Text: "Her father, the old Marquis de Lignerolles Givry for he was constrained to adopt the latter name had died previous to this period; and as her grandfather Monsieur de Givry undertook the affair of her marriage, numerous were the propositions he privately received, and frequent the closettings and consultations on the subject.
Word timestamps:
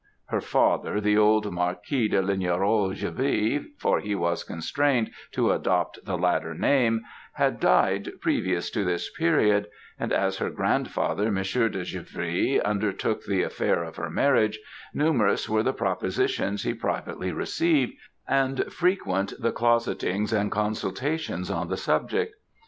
"Her 0.29 0.41
father, 0.41 0.99
the 0.99 1.15
old 1.15 1.53
Marquis 1.53 2.07
de 2.07 2.23
Lignerolles 2.23 2.99
Givry 2.99 3.67
for 3.77 3.99
he 3.99 4.15
was 4.15 4.43
constrained 4.43 5.11
to 5.33 5.51
adopt 5.51 6.03
the 6.03 6.17
latter 6.17 6.55
name 6.55 7.03
had 7.33 7.59
died 7.59 8.09
previous 8.19 8.71
to 8.71 8.83
this 8.83 9.11
period; 9.11 9.67
and 9.99 10.11
as 10.11 10.37
her 10.39 10.49
grandfather 10.49 11.31
Monsieur 11.31 11.69
de 11.69 11.83
Givry 11.85 12.59
undertook 12.65 13.23
the 13.25 13.43
affair 13.43 13.83
of 13.83 13.97
her 13.97 14.09
marriage, 14.09 14.57
numerous 14.91 15.47
were 15.47 15.61
the 15.61 15.71
propositions 15.71 16.63
he 16.63 16.73
privately 16.73 17.31
received, 17.31 17.93
and 18.27 18.73
frequent 18.73 19.33
the 19.39 19.51
closettings 19.51 20.33
and 20.33 20.51
consultations 20.51 21.51
on 21.51 21.67
the 21.67 21.77
subject. 21.77 22.33